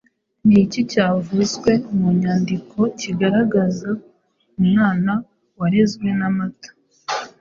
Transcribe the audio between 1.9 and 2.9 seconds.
mu mwandiko